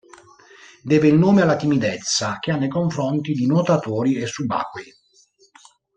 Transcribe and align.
Deve 0.81 1.09
il 1.09 1.13
nome 1.19 1.43
alla 1.43 1.55
timidezza 1.55 2.39
che 2.39 2.49
ha 2.49 2.55
nei 2.55 2.69
confronti 2.69 3.33
di 3.35 3.45
nuotatori 3.45 4.15
e 4.15 4.25
subacquei. 4.25 4.91